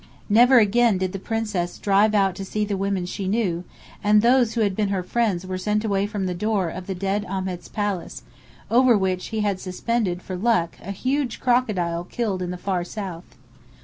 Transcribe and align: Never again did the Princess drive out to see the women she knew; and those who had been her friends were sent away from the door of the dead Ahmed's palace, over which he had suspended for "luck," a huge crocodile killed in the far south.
Never 0.29 0.57
again 0.57 0.97
did 0.97 1.11
the 1.11 1.19
Princess 1.19 1.77
drive 1.77 2.15
out 2.15 2.33
to 2.33 2.43
see 2.43 2.65
the 2.65 2.75
women 2.75 3.05
she 3.05 3.27
knew; 3.27 3.63
and 4.03 4.23
those 4.23 4.55
who 4.55 4.61
had 4.61 4.75
been 4.75 4.89
her 4.89 5.03
friends 5.03 5.45
were 5.45 5.59
sent 5.59 5.85
away 5.85 6.07
from 6.07 6.25
the 6.25 6.33
door 6.33 6.69
of 6.69 6.87
the 6.87 6.95
dead 6.95 7.23
Ahmed's 7.29 7.67
palace, 7.69 8.23
over 8.71 8.97
which 8.97 9.27
he 9.27 9.41
had 9.41 9.59
suspended 9.59 10.23
for 10.23 10.35
"luck," 10.35 10.75
a 10.81 10.89
huge 10.89 11.39
crocodile 11.39 12.03
killed 12.05 12.41
in 12.41 12.49
the 12.49 12.57
far 12.57 12.83
south. 12.83 13.37